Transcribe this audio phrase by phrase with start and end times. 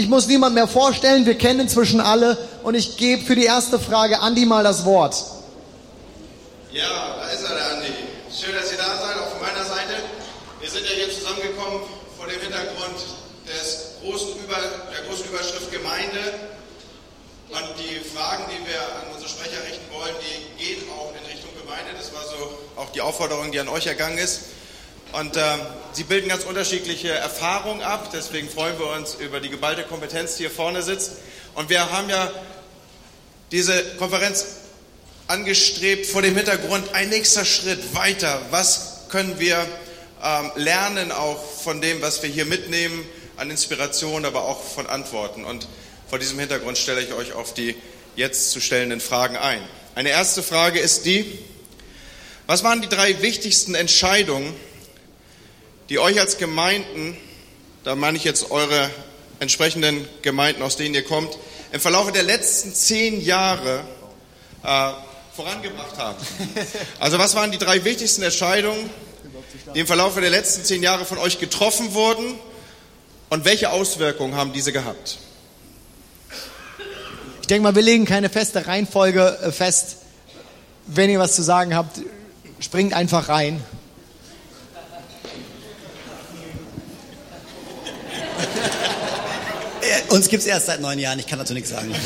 [0.00, 3.78] ich muss niemand mehr vorstellen, wir kennen inzwischen alle und ich gebe für die erste
[3.78, 5.14] Frage Andi mal das Wort.
[6.72, 7.92] Ja, da ist er, der Andi.
[8.32, 10.00] Schön, dass ihr da seid, auch von meiner Seite.
[10.58, 11.80] Wir sind ja hier zusammengekommen
[12.16, 12.96] vor dem Hintergrund
[13.44, 14.56] des großen Über,
[14.88, 16.48] der großen Überschrift Gemeinde.
[17.50, 21.50] Und die Fragen, die wir an unsere Sprecher richten wollen, die gehen auch in Richtung
[21.60, 21.92] Gemeinde.
[21.98, 24.40] Das war so auch die Aufforderung, die an euch ergangen ist.
[25.12, 25.42] Und äh,
[25.92, 28.10] sie bilden ganz unterschiedliche Erfahrungen ab.
[28.12, 31.12] Deswegen freuen wir uns über die geballte Kompetenz, die hier vorne sitzt.
[31.54, 32.30] Und wir haben ja
[33.50, 34.46] diese Konferenz
[35.26, 38.40] angestrebt vor dem Hintergrund, ein nächster Schritt weiter.
[38.50, 39.66] Was können wir
[40.22, 43.04] ähm, lernen auch von dem, was wir hier mitnehmen,
[43.36, 45.44] an Inspiration, aber auch von Antworten.
[45.44, 45.66] Und
[46.08, 47.74] vor diesem Hintergrund stelle ich euch auf die
[48.16, 49.62] jetzt zu stellenden Fragen ein.
[49.94, 51.38] Eine erste Frage ist die,
[52.46, 54.54] was waren die drei wichtigsten Entscheidungen,
[55.90, 57.16] die euch als Gemeinden,
[57.82, 58.90] da meine ich jetzt eure
[59.40, 61.36] entsprechenden Gemeinden, aus denen ihr kommt,
[61.72, 63.80] im Verlauf der letzten zehn Jahre
[64.62, 64.90] äh,
[65.34, 66.18] vorangebracht haben.
[67.00, 68.88] Also was waren die drei wichtigsten Entscheidungen,
[69.74, 72.38] die im Verlauf der letzten zehn Jahre von euch getroffen wurden
[73.28, 75.18] und welche Auswirkungen haben diese gehabt?
[77.40, 79.96] Ich denke mal, wir legen keine feste Reihenfolge äh, fest.
[80.86, 82.00] Wenn ihr was zu sagen habt,
[82.60, 83.64] springt einfach rein.
[90.10, 91.94] Uns gibt es erst seit neun Jahren, ich kann dazu nichts sagen.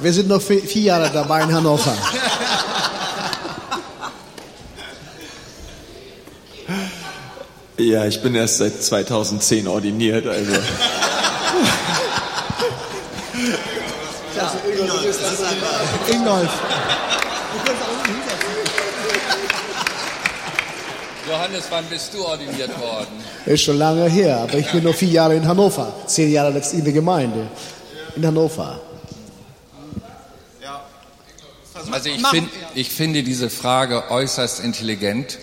[0.00, 1.96] Wir sind noch vier Jahre dabei in Hannover.
[7.78, 10.52] Ja, ich bin erst seit 2010 ordiniert, also.
[14.36, 14.52] Ja,
[16.08, 16.50] Ingolf.
[21.42, 23.08] Johannes, wann bist du ordiniert worden?
[23.46, 25.92] Ist schon lange her, aber ich bin nur vier Jahre in Hannover.
[26.06, 27.48] Zehn Jahre jetzt in der Gemeinde.
[28.14, 28.80] In Hannover.
[31.90, 35.38] Also ich, find, ich finde diese Frage äußerst intelligent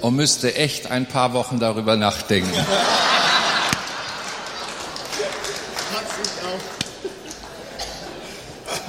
[0.00, 2.48] und müsste echt ein paar Wochen darüber nachdenken.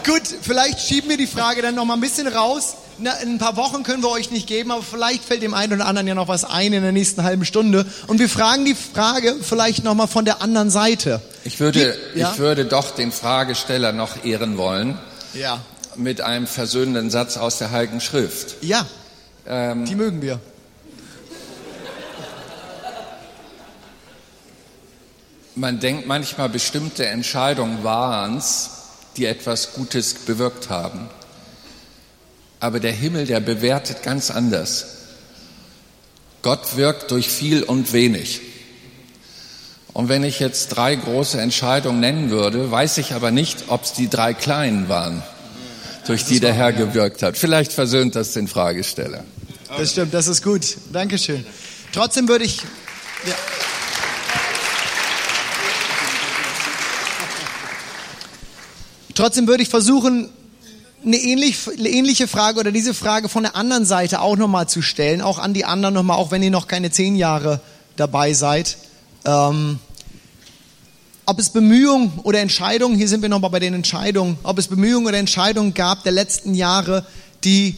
[0.05, 2.77] Gut, vielleicht schieben wir die Frage dann noch mal ein bisschen raus.
[3.03, 6.07] Ein paar Wochen können wir euch nicht geben, aber vielleicht fällt dem einen oder anderen
[6.07, 7.85] ja noch was ein in der nächsten halben Stunde.
[8.07, 11.21] Und wir fragen die Frage vielleicht noch mal von der anderen Seite.
[11.43, 12.31] Ich würde, Wie- ja?
[12.31, 14.97] ich würde doch den Fragesteller noch ehren wollen
[15.33, 15.59] Ja.
[15.95, 18.55] mit einem versöhnenden Satz aus der Heiligen Schrift.
[18.61, 18.85] Ja,
[19.47, 20.39] Ähm, die mögen wir.
[25.55, 28.69] Man denkt manchmal, bestimmte Entscheidungen waren's,
[29.17, 31.09] die etwas Gutes bewirkt haben.
[32.61, 34.85] Aber der Himmel, der bewertet ganz anders.
[36.43, 38.39] Gott wirkt durch viel und wenig.
[39.93, 43.93] Und wenn ich jetzt drei große Entscheidungen nennen würde, weiß ich aber nicht, ob es
[43.93, 45.23] die drei kleinen waren,
[46.05, 47.35] durch die der Herr gewirkt hat.
[47.35, 49.23] Vielleicht versöhnt das den Fragesteller.
[49.75, 50.77] Das stimmt, das ist gut.
[50.93, 51.43] Dankeschön.
[51.91, 52.57] Trotzdem würde ich.
[53.25, 53.33] Ja.
[59.15, 60.29] Trotzdem würde ich versuchen,
[61.03, 65.21] eine, ähnlich, ähnliche Frage oder diese Frage von der anderen Seite auch nochmal zu stellen,
[65.21, 67.59] auch an die anderen nochmal, auch wenn ihr noch keine zehn Jahre
[67.95, 68.77] dabei seid.
[69.25, 69.79] Ähm,
[71.25, 75.07] ob es Bemühungen oder Entscheidungen, hier sind wir nochmal bei den Entscheidungen, ob es Bemühungen
[75.07, 77.05] oder Entscheidungen gab der letzten Jahre,
[77.43, 77.77] die,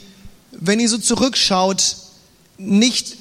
[0.52, 1.98] wenn ihr so zurückschaut,
[2.58, 3.18] nicht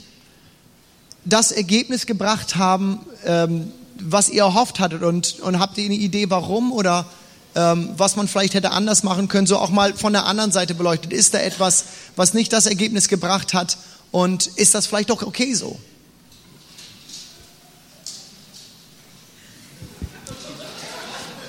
[1.25, 6.29] das Ergebnis gebracht haben, ähm, was ihr erhofft hattet und, und habt ihr eine Idee,
[6.29, 7.07] warum oder
[7.55, 11.13] was man vielleicht hätte anders machen können, so auch mal von der anderen Seite beleuchtet.
[11.13, 11.85] Ist da etwas,
[12.17, 13.77] was nicht das Ergebnis gebracht hat
[14.11, 15.79] und ist das vielleicht auch okay so?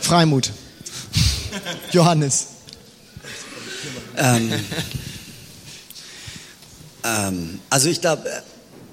[0.01, 0.51] Freimut.
[1.91, 2.47] Johannes.
[4.17, 4.53] Ähm,
[7.03, 8.29] ähm, also ich glaube,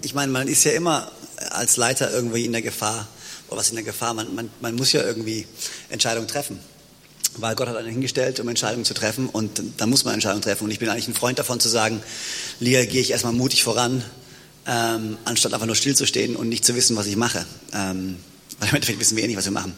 [0.03, 1.11] ich meine, man ist ja immer
[1.51, 3.09] als Leiter irgendwie in der Gefahr,
[3.49, 5.47] oder was in der Gefahr, man, man, man muss ja irgendwie
[5.89, 6.61] Entscheidungen treffen.
[7.37, 10.65] Weil Gott hat einen hingestellt, um Entscheidungen zu treffen und dann muss man Entscheidungen treffen.
[10.65, 12.03] Und ich bin eigentlich ein Freund davon zu sagen,
[12.59, 14.05] Lia, gehe ich erstmal mutig voran,
[14.67, 17.47] ähm, anstatt einfach nur stillzustehen und nicht zu wissen, was ich mache.
[17.73, 18.17] Ähm,
[18.59, 19.77] weil im Endeffekt wissen wir eh nicht, was wir machen.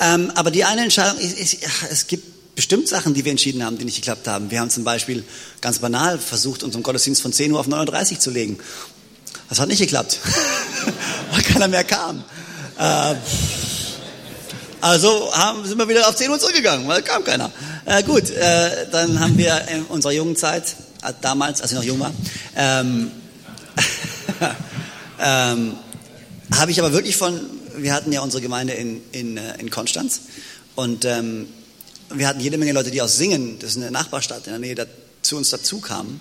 [0.00, 1.58] Ähm, aber die eine Entscheidung ist, ist
[1.90, 4.50] es gibt bestimmt Sachen, die wir entschieden haben, die nicht geklappt haben.
[4.50, 5.24] Wir haben zum Beispiel
[5.60, 8.58] ganz banal versucht, unseren Gottesdienst von 10 Uhr auf 9.30 Uhr zu legen.
[9.48, 10.18] Das hat nicht geklappt,
[11.32, 12.24] weil keiner mehr kam.
[12.76, 13.14] Äh,
[14.80, 17.50] also haben, sind wir wieder auf 10 Uhr zurückgegangen, weil kam keiner.
[17.84, 21.84] Äh, gut, äh, dann haben wir in unserer jungen Zeit, äh, damals, als ich noch
[21.84, 22.12] jung war,
[22.56, 23.10] ähm,
[25.20, 25.74] ähm,
[26.54, 27.40] habe ich aber wirklich von,
[27.76, 30.20] wir hatten ja unsere Gemeinde in, in, äh, in Konstanz
[30.76, 31.48] und ähm,
[32.10, 34.74] wir hatten jede Menge Leute, die aus Singen, das ist eine Nachbarstadt in der Nähe,
[34.74, 34.86] da,
[35.22, 36.20] zu uns dazu kamen.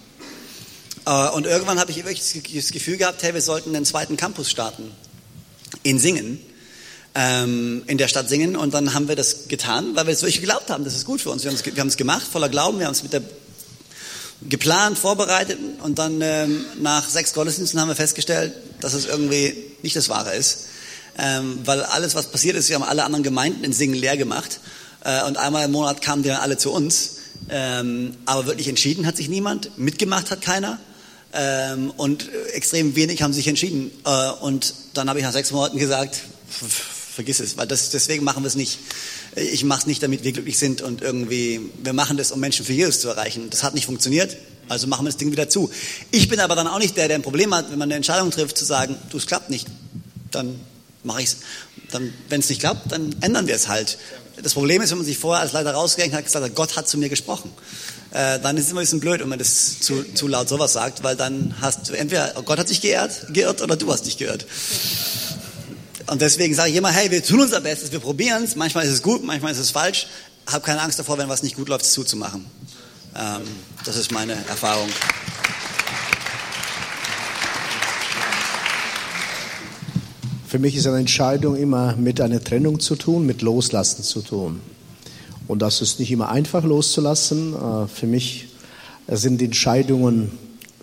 [1.06, 2.22] Äh, und irgendwann habe ich wirklich
[2.54, 4.92] das Gefühl gehabt, hey, wir sollten den zweiten Campus starten
[5.84, 6.40] in Singen,
[7.16, 8.56] ähm, in der Stadt Singen.
[8.56, 11.22] Und dann haben wir das getan, weil wir es wirklich geglaubt haben, das ist gut
[11.22, 11.44] für uns.
[11.44, 13.22] Wir haben es, gemacht, voller Glauben, wir haben es mit der
[14.50, 19.96] geplant, vorbereitet und dann ähm, nach sechs Gottesdiensten haben wir festgestellt, dass es irgendwie nicht
[19.96, 20.66] das Wahre ist.
[21.18, 24.60] Ähm, weil alles, was passiert ist, wir haben alle anderen Gemeinden in Singen leer gemacht
[25.04, 27.16] äh, und einmal im Monat kamen die dann alle zu uns.
[27.50, 30.80] Ähm, aber wirklich entschieden hat sich niemand, mitgemacht hat keiner
[31.34, 33.92] ähm, und extrem wenig haben sich entschieden.
[34.06, 36.20] Äh, und dann habe ich nach sechs Monaten gesagt,
[37.18, 38.78] vergiss es, weil das, deswegen machen wir es nicht.
[39.36, 42.64] Ich mache es nicht, damit wir glücklich sind und irgendwie, wir machen das, um Menschen
[42.64, 43.50] für Jesus zu erreichen.
[43.50, 44.38] Das hat nicht funktioniert,
[44.70, 45.72] also machen wir das Ding wieder zu.
[46.12, 48.30] Ich bin aber dann auch nicht der, der ein Problem hat, wenn man eine Entscheidung
[48.30, 49.68] trifft, zu sagen, du, es klappt nicht,
[50.30, 50.60] dann
[51.04, 51.38] mache ich es.
[52.30, 53.98] Wenn es nicht klappt, dann ändern wir es halt.
[54.44, 56.88] Das Problem ist, wenn man sich vorher als Leiter rausgegangen hat, gesagt hat, Gott hat
[56.88, 57.52] zu mir gesprochen.
[58.12, 60.74] Äh, dann ist es immer ein bisschen blöd, wenn man das zu, zu laut sowas
[60.74, 64.18] sagt, weil dann hast du entweder Gott hat sich geirrt, geirrt oder du hast dich
[64.18, 64.46] geirrt.
[66.10, 68.56] Und deswegen sage ich immer, hey, wir tun unser Bestes, wir probieren es.
[68.56, 70.08] Manchmal ist es gut, manchmal ist es falsch.
[70.46, 72.46] Hab keine Angst davor, wenn was nicht gut läuft, es zuzumachen.
[73.14, 73.42] Ähm,
[73.84, 74.88] das ist meine Erfahrung.
[80.48, 84.62] Für mich ist eine Entscheidung immer mit einer Trennung zu tun, mit Loslassen zu tun.
[85.50, 87.54] Und das ist nicht immer einfach loszulassen.
[87.54, 88.48] Äh, für mich
[89.10, 90.32] sind Entscheidungen,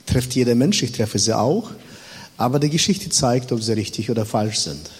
[0.05, 1.71] trifft jeder Mensch, ich treffe sie auch.
[2.37, 4.91] Aber die Geschichte zeigt, ob sie richtig oder falsch sind.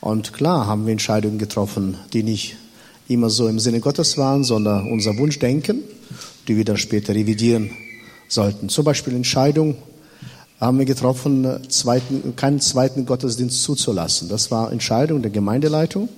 [0.00, 2.56] Und klar haben wir Entscheidungen getroffen, die nicht
[3.08, 5.82] immer so im Sinne Gottes waren, sondern unser Wunschdenken,
[6.48, 7.70] die wir dann später revidieren
[8.28, 8.68] sollten.
[8.68, 9.76] Zum Beispiel Entscheidung
[10.60, 14.28] haben wir getroffen, zweiten, keinen zweiten Gottesdienst zuzulassen.
[14.28, 16.08] Das war Entscheidung der Gemeindeleitung,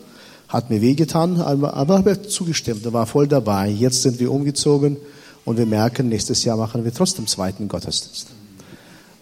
[0.49, 3.69] hat mir wehgetan, aber, aber habe zugestimmt, war voll dabei.
[3.69, 4.97] Jetzt sind wir umgezogen
[5.45, 8.29] und wir merken, nächstes Jahr machen wir trotzdem zweiten Gottesdienst.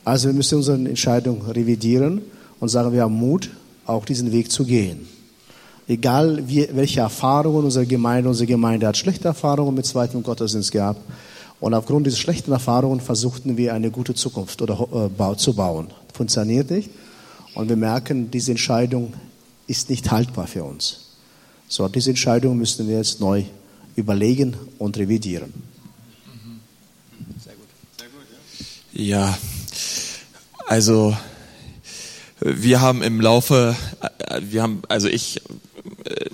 [0.04, 2.22] Also wir müssen unsere Entscheidung revidieren
[2.58, 3.50] und sagen, wir haben Mut,
[3.90, 5.08] auch diesen Weg zu gehen.
[5.88, 11.00] Egal wie, welche Erfahrungen unsere Gemeinde, unsere Gemeinde hat schlechte Erfahrungen mit zweitem Gottesdienst gehabt.
[11.58, 15.88] Und aufgrund dieser schlechten Erfahrungen versuchten wir eine gute Zukunft oder, äh, zu bauen.
[16.14, 16.90] Funktioniert nicht.
[17.54, 19.12] Und wir merken, diese Entscheidung
[19.66, 21.10] ist nicht haltbar für uns.
[21.69, 23.44] So, diese Entscheidung müssen wir jetzt neu
[23.96, 25.52] überlegen und revidieren.
[27.44, 27.66] Sehr gut.
[27.98, 28.26] Sehr gut,
[28.93, 29.26] ja.
[29.28, 29.38] ja,
[30.66, 31.14] also
[32.40, 35.42] wir haben im Laufe, äh, wir haben, also ich
[36.04, 36.26] äh,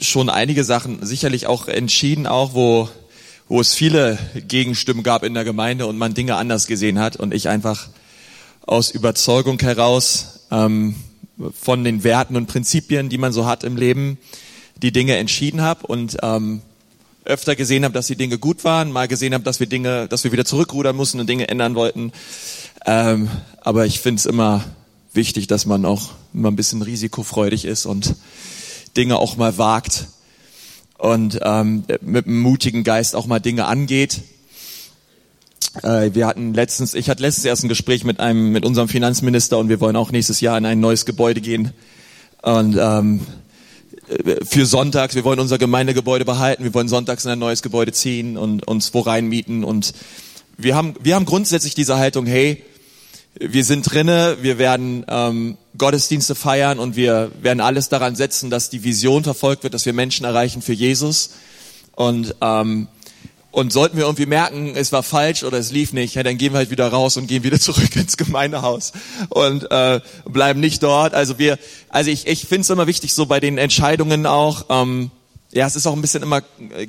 [0.00, 2.88] schon einige Sachen sicherlich auch entschieden, auch wo,
[3.48, 7.32] wo es viele Gegenstimmen gab in der Gemeinde und man Dinge anders gesehen hat und
[7.32, 7.88] ich einfach
[8.66, 10.96] aus Überzeugung heraus ähm,
[11.58, 14.18] von den Werten und Prinzipien, die man so hat im Leben,
[14.82, 16.62] die Dinge entschieden habe und ähm,
[17.24, 20.24] öfter gesehen habe, dass die Dinge gut waren, mal gesehen habe, dass wir Dinge, dass
[20.24, 22.12] wir wieder zurückrudern mussten und Dinge ändern wollten.
[22.84, 23.28] Ähm,
[23.60, 24.64] aber ich finde es immer
[25.12, 28.14] wichtig, dass man auch immer ein bisschen risikofreudig ist und
[28.96, 30.08] Dinge auch mal wagt
[30.98, 34.22] und ähm, mit einem mutigen Geist auch mal Dinge angeht.
[35.82, 39.58] Äh, wir hatten letztens, ich hatte letztens erst ein Gespräch mit einem, mit unserem Finanzminister
[39.58, 41.72] und wir wollen auch nächstes Jahr in ein neues Gebäude gehen
[42.42, 43.20] und ähm,
[44.44, 48.36] für sonntags, wir wollen unser Gemeindegebäude behalten, wir wollen sonntags in ein neues Gebäude ziehen
[48.36, 49.94] und uns wo reinmieten und
[50.56, 52.62] wir haben, wir haben grundsätzlich diese Haltung, hey,
[53.38, 58.70] wir sind drinne, wir werden ähm, Gottesdienste feiern und wir werden alles daran setzen, dass
[58.70, 61.30] die Vision verfolgt wird, dass wir Menschen erreichen für Jesus.
[61.96, 62.88] Und ähm,
[63.54, 66.52] und sollten wir irgendwie merken, es war falsch oder es lief nicht, ja, dann gehen
[66.52, 68.92] wir halt wieder raus und gehen wieder zurück ins Gemeindehaus
[69.28, 71.14] und äh, bleiben nicht dort.
[71.14, 71.56] Also wir,
[71.88, 74.66] also ich, ich finde es immer wichtig, so bei den Entscheidungen auch.
[74.70, 75.12] Ähm,
[75.52, 76.42] ja, es ist auch ein bisschen immer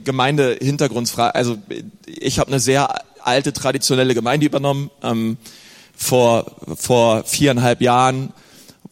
[0.04, 1.36] Gemeinde-Hintergrundfrage.
[1.36, 1.60] Also
[2.08, 4.90] ich habe eine sehr alte traditionelle Gemeinde übernommen.
[5.04, 5.38] Ähm,
[5.96, 8.34] vor, vor viereinhalb Jahren,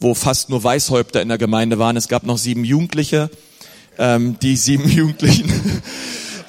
[0.00, 1.96] wo fast nur Weißhäupter in der Gemeinde waren.
[1.96, 3.30] Es gab noch sieben Jugendliche.
[3.98, 5.82] Ähm, die sieben Jugendlichen,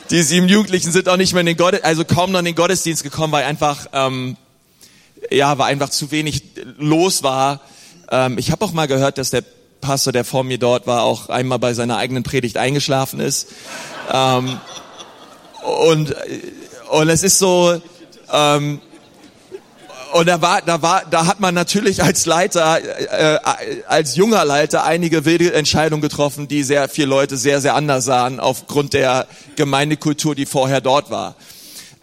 [0.10, 2.56] die sieben Jugendlichen sind auch nicht mehr in den Gottesdienst, also kaum noch in den
[2.56, 4.38] Gottesdienst gekommen, weil einfach, ähm,
[5.30, 6.44] ja, weil einfach zu wenig
[6.78, 7.62] los war.
[8.12, 9.44] Ähm, ich habe auch mal gehört, dass der
[9.82, 13.48] Pastor, der vor mir dort war, auch einmal bei seiner eigenen Predigt eingeschlafen ist.
[14.12, 14.60] Ähm,
[15.88, 16.16] und,
[16.90, 17.80] und es ist so,
[18.32, 18.82] ähm,
[20.16, 23.38] und da war, da war, da hat man natürlich als Leiter, äh,
[23.86, 28.40] als junger Leiter einige wilde Entscheidungen getroffen, die sehr viele Leute sehr, sehr anders sahen
[28.40, 31.36] aufgrund der Gemeindekultur, die vorher dort war.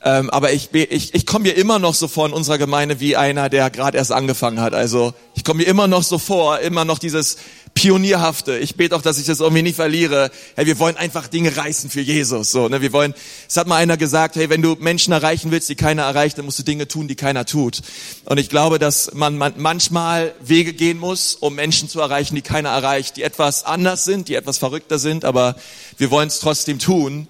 [0.04, 3.16] Ähm, aber ich, ich, ich komme mir immer noch so vor in unserer Gemeinde wie
[3.16, 4.74] einer, der gerade erst angefangen hat.
[4.74, 7.38] Also ich komme mir immer noch so vor, immer noch dieses
[7.82, 8.58] Pionierhafte.
[8.58, 10.30] Ich bete auch, dass ich das irgendwie nicht verliere.
[10.54, 12.52] Hey, wir wollen einfach Dinge reißen für Jesus.
[12.52, 12.80] So, ne?
[12.80, 13.12] Wir wollen.
[13.48, 16.44] Es hat mal einer gesagt: Hey, wenn du Menschen erreichen willst, die keiner erreicht, dann
[16.44, 17.82] musst du Dinge tun, die keiner tut.
[18.24, 22.42] Und ich glaube, dass man, man manchmal Wege gehen muss, um Menschen zu erreichen, die
[22.42, 25.24] keiner erreicht, die etwas anders sind, die etwas verrückter sind.
[25.24, 25.56] Aber
[25.98, 27.26] wir wollen es trotzdem tun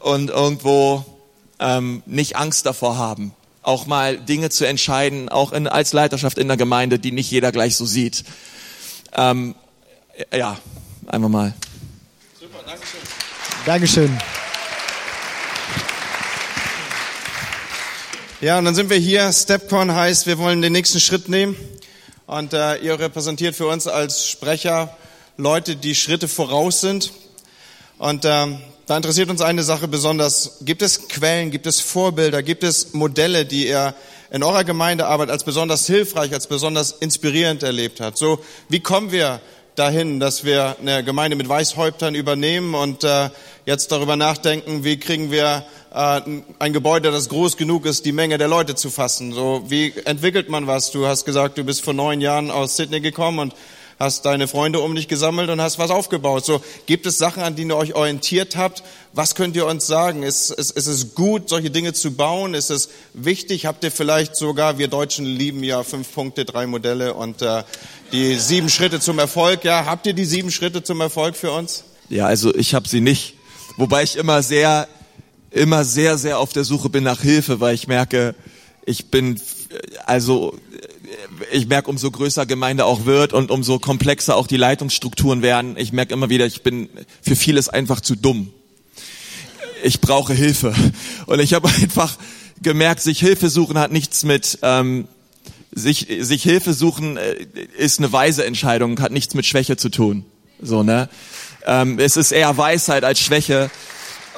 [0.00, 1.04] und irgendwo
[1.58, 6.48] ähm, nicht Angst davor haben, auch mal Dinge zu entscheiden, auch in, als Leiterschaft in
[6.48, 8.24] der Gemeinde, die nicht jeder gleich so sieht.
[9.14, 9.54] Ähm,
[10.32, 10.56] ja,
[11.06, 11.54] einfach mal.
[12.38, 13.00] Super, Dankeschön.
[13.66, 14.18] Dankeschön.
[18.40, 19.30] Ja, und dann sind wir hier.
[19.32, 21.56] Stepcon heißt, wir wollen den nächsten Schritt nehmen.
[22.26, 24.96] Und äh, ihr repräsentiert für uns als Sprecher
[25.36, 27.12] Leute, die Schritte voraus sind.
[27.98, 30.58] Und ähm, da interessiert uns eine Sache besonders.
[30.62, 33.94] Gibt es Quellen, gibt es Vorbilder, gibt es Modelle, die ihr
[34.30, 38.16] in eurer Gemeindearbeit als besonders hilfreich, als besonders inspirierend erlebt habt?
[38.16, 39.40] So, wie kommen wir
[39.80, 43.30] dahin, dass wir eine Gemeinde mit Weißhäuptern übernehmen und äh,
[43.64, 46.20] jetzt darüber nachdenken, wie kriegen wir äh,
[46.58, 49.32] ein Gebäude, das groß genug ist, die Menge der Leute zu fassen.
[49.32, 50.90] So, wie entwickelt man was?
[50.90, 53.54] Du hast gesagt, du bist vor neun Jahren aus Sydney gekommen und
[54.00, 56.44] hast deine Freunde um dich gesammelt und hast was aufgebaut.
[56.46, 58.82] So, gibt es Sachen, an denen ihr euch orientiert habt?
[59.12, 60.22] Was könnt ihr uns sagen?
[60.22, 62.54] Ist, ist, ist es gut, solche Dinge zu bauen?
[62.54, 63.66] Ist es wichtig?
[63.66, 67.62] Habt ihr vielleicht sogar, wir Deutschen lieben ja fünf Punkte, drei Modelle und äh,
[68.10, 69.64] die sieben Schritte zum Erfolg.
[69.64, 71.84] Ja, habt ihr die sieben Schritte zum Erfolg für uns?
[72.08, 73.34] Ja, also ich habe sie nicht.
[73.76, 74.88] Wobei ich immer sehr,
[75.50, 78.34] immer sehr, sehr auf der Suche bin nach Hilfe, weil ich merke,
[78.86, 79.38] ich bin,
[80.06, 80.54] also
[81.52, 85.92] ich merke, umso größer Gemeinde auch wird und umso komplexer auch die Leitungsstrukturen werden, ich
[85.92, 86.88] merke immer wieder, ich bin
[87.22, 88.52] für vieles einfach zu dumm.
[89.82, 90.74] Ich brauche Hilfe.
[91.26, 92.16] Und ich habe einfach
[92.62, 95.08] gemerkt, sich Hilfe suchen hat nichts mit ähm,
[95.72, 100.24] sich, sich Hilfe suchen äh, ist eine weise Entscheidung, hat nichts mit Schwäche zu tun.
[100.60, 101.08] So, ne?
[101.66, 103.70] Ähm, es ist eher Weisheit als Schwäche.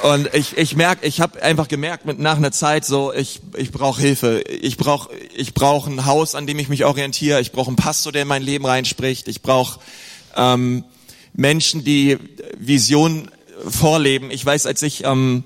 [0.03, 3.71] Und ich, ich merke, ich habe einfach gemerkt mit nach einer Zeit so, ich, ich
[3.71, 4.43] brauche Hilfe.
[4.43, 7.41] Ich brauche ich brauch ein Haus, an dem ich mich orientiere.
[7.41, 9.29] Ich brauche einen Pastor, der in mein Leben reinspricht.
[9.29, 9.79] Ich brauche
[10.37, 10.85] ähm,
[11.35, 12.19] Menschen, die
[12.59, 13.31] Visionen
[13.69, 14.31] vorleben.
[14.31, 15.45] Ich weiß, als ich ähm,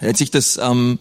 [0.00, 0.98] als ich das ähm,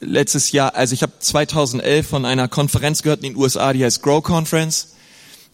[0.00, 4.02] letztes Jahr, also ich habe 2011 von einer Konferenz gehört in den USA, die heißt
[4.02, 4.94] Grow Conference.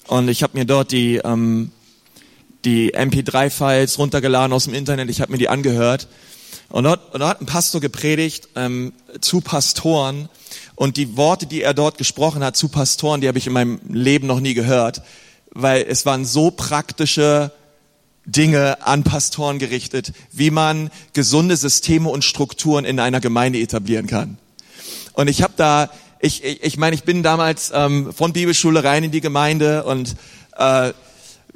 [0.07, 1.73] Und ich habe mir dort die, ähm,
[2.67, 6.09] die MP3-Files runtergeladen aus dem Internet, ich habe mir die angehört.
[6.69, 10.29] Und dort, und dort hat ein Pastor gepredigt ähm, zu Pastoren.
[10.75, 13.81] Und die Worte, die er dort gesprochen hat zu Pastoren, die habe ich in meinem
[13.89, 15.01] Leben noch nie gehört.
[15.53, 17.53] Weil es waren so praktische
[18.27, 24.39] Dinge an Pastoren gerichtet, wie man gesunde Systeme und Strukturen in einer Gemeinde etablieren kann.
[25.13, 29.05] Und ich habe da, ich, ich, ich meine, ich bin damals ähm, von Bibelschule rein
[29.05, 30.17] in die Gemeinde und
[30.59, 30.93] äh,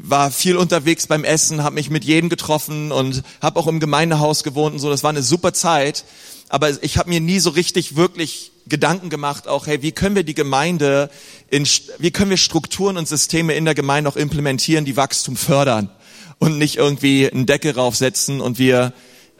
[0.03, 4.45] war viel unterwegs beim Essen, habe mich mit jedem getroffen und habe auch im Gemeindehaus
[4.45, 4.91] gewohnt und so.
[4.91, 6.05] Das war eine super Zeit.
[6.49, 10.25] Aber ich habe mir nie so richtig wirklich Gedanken gemacht, auch hey, wie können wir
[10.25, 11.11] die Gemeinde,
[11.49, 11.67] in,
[11.99, 15.91] wie können wir Strukturen und Systeme in der Gemeinde auch implementieren, die Wachstum fördern
[16.39, 18.93] und nicht irgendwie einen Deckel raufsetzen und wir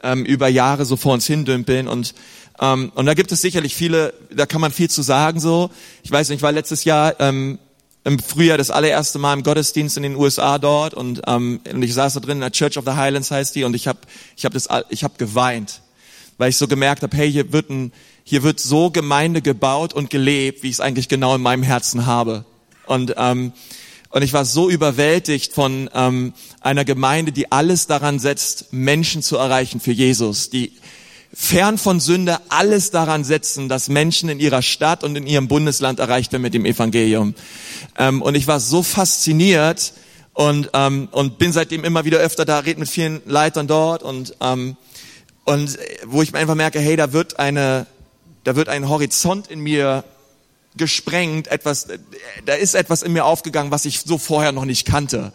[0.03, 2.15] ähm, über Jahre so vor uns hindümpeln und
[2.61, 5.71] ähm, und da gibt es sicherlich viele, da kann man viel zu sagen so.
[6.03, 7.59] Ich weiß nicht, ich war letztes Jahr ähm,
[8.05, 11.93] im Frühjahr das allererste Mal im Gottesdienst in den USA dort und, ähm, und ich
[11.95, 14.01] saß da drin in der Church of the Highlands heißt die und ich habe
[14.37, 15.83] ich hab das ich habe geweint,
[16.39, 17.93] weil ich so gemerkt habe, hey, hier wird ein
[18.25, 22.07] hier wird so Gemeinde gebaut und gelebt, wie ich es eigentlich genau in meinem Herzen
[22.07, 22.45] habe.
[22.87, 23.53] Und ähm,
[24.11, 29.37] und ich war so überwältigt von ähm, einer Gemeinde, die alles daran setzt, Menschen zu
[29.37, 30.73] erreichen für Jesus, die
[31.33, 36.01] fern von Sünde alles daran setzen, dass Menschen in ihrer Stadt und in ihrem Bundesland
[36.01, 37.35] erreicht werden mit dem Evangelium.
[37.99, 39.93] Ähm, und ich war so fasziniert
[40.33, 44.35] und, ähm, und bin seitdem immer wieder öfter da, rede mit vielen Leitern dort und,
[44.41, 44.77] ähm,
[45.45, 47.87] und wo ich einfach merke, hey, da wird eine,
[48.45, 50.05] da wird ein Horizont in mir
[50.77, 51.89] gesprengt, etwas,
[52.45, 55.33] da ist etwas in mir aufgegangen, was ich so vorher noch nicht kannte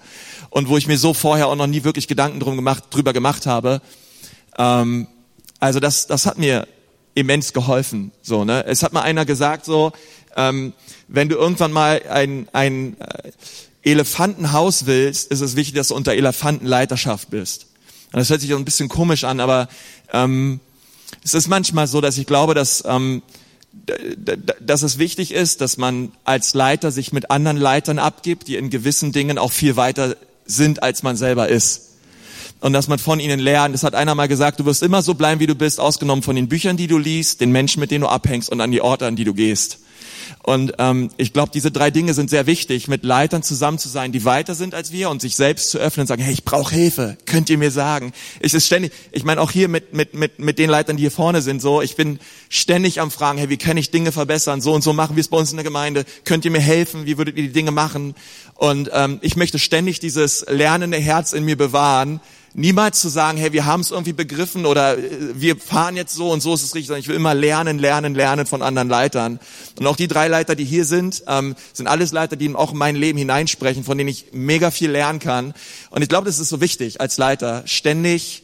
[0.49, 3.45] und wo ich mir so vorher auch noch nie wirklich Gedanken drum gemacht, drüber gemacht
[3.45, 3.81] habe.
[4.57, 5.07] Ähm,
[5.59, 6.67] also das, das hat mir
[7.13, 8.11] immens geholfen.
[8.21, 8.65] So, ne?
[8.65, 9.93] Es hat mal einer gesagt, so,
[10.35, 10.73] ähm,
[11.07, 13.31] wenn du irgendwann mal ein, ein äh,
[13.83, 17.67] Elefantenhaus willst, ist es wichtig, dass du unter Elefantenleiterschaft bist.
[18.11, 19.69] Und das hört sich ein bisschen komisch an, aber
[20.11, 20.59] ähm,
[21.23, 23.21] es ist manchmal so, dass ich glaube, dass ähm,
[24.61, 28.69] dass es wichtig ist, dass man als Leiter sich mit anderen Leitern abgibt, die in
[28.69, 31.84] gewissen Dingen auch viel weiter sind, als man selber ist.
[32.65, 33.75] Und dass man von ihnen lernt.
[33.75, 36.35] Das hat einer mal gesagt, du wirst immer so bleiben, wie du bist, ausgenommen von
[36.35, 39.05] den Büchern, die du liest, den Menschen, mit denen du abhängst und an die Orte,
[39.05, 39.77] an die du gehst.
[40.41, 44.11] Und ähm, ich glaube, diese drei Dinge sind sehr wichtig, mit Leitern zusammen zu sein,
[44.11, 46.73] die weiter sind als wir und sich selbst zu öffnen und sagen, hey, ich brauche
[46.73, 48.13] Hilfe, könnt ihr mir sagen?
[48.39, 51.11] Ich ist ständig, ich meine auch hier mit mit mit mit den Leitern, die hier
[51.11, 52.19] vorne sind, so, ich bin
[52.49, 54.61] ständig am fragen, hey, wie kann ich Dinge verbessern?
[54.61, 56.03] So und so machen wir es bei uns in der Gemeinde.
[56.23, 57.05] Könnt ihr mir helfen?
[57.05, 58.15] Wie würdet ihr die Dinge machen?
[58.55, 62.21] Und ähm, ich möchte ständig dieses lernende Herz in mir bewahren,
[62.55, 66.31] niemals zu sagen, hey, wir haben es irgendwie begriffen oder äh, wir fahren jetzt so
[66.31, 69.39] und so ist es richtig, sondern ich will immer lernen, lernen, lernen von anderen Leitern.
[69.77, 72.77] Und auch die drei Leiter, die hier sind, ähm, sind alles Leiter, die auch in
[72.77, 75.53] mein Leben hineinsprechen, von denen ich mega viel lernen kann.
[75.89, 78.43] Und ich glaube, das ist so wichtig als Leiter, ständig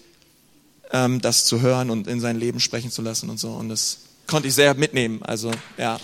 [0.92, 3.50] ähm, das zu hören und in sein Leben sprechen zu lassen und so.
[3.52, 5.22] Und das konnte ich sehr mitnehmen.
[5.24, 6.00] Also ja.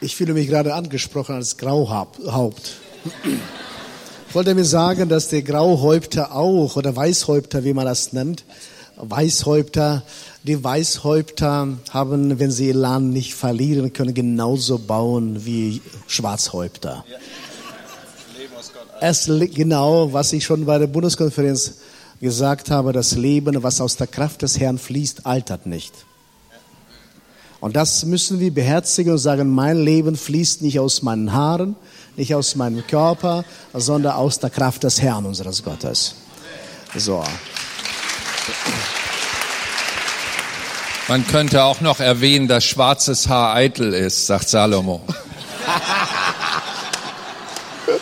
[0.00, 2.18] Ich fühle mich gerade angesprochen als Grauhaupt.
[4.28, 8.44] Ich wollte mir sagen, dass der Grauhäupter auch, oder Weißhäupter, wie man das nennt,
[8.96, 10.02] Weißhäupter,
[10.42, 17.04] die Weißhäupter haben, wenn sie ihr Land nicht verlieren können, genauso bauen wie Schwarzhäupter.
[19.00, 21.74] Es, genau, was ich schon bei der Bundeskonferenz
[22.20, 25.92] gesagt habe, das Leben, was aus der Kraft des Herrn fließt, altert nicht.
[27.66, 31.74] Und das müssen wir beherzigen und sagen, mein Leben fließt nicht aus meinen Haaren,
[32.16, 33.44] nicht aus meinem Körper,
[33.74, 36.14] sondern aus der Kraft des Herrn unseres Gottes.
[36.94, 37.24] So.
[41.08, 45.00] Man könnte auch noch erwähnen, dass schwarzes Haar eitel ist, sagt Salomo.